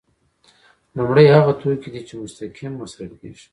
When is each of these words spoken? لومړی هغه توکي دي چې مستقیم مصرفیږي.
لومړی 0.97 1.25
هغه 1.35 1.53
توکي 1.61 1.89
دي 1.93 2.01
چې 2.07 2.13
مستقیم 2.21 2.71
مصرفیږي. 2.81 3.45